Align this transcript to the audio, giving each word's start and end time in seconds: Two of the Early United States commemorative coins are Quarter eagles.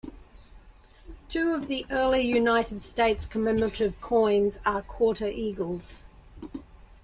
Two 1.29 1.49
of 1.53 1.67
the 1.67 1.85
Early 1.91 2.21
United 2.23 2.81
States 2.81 3.27
commemorative 3.27 4.01
coins 4.01 4.57
are 4.65 4.81
Quarter 4.81 5.27
eagles. 5.27 6.07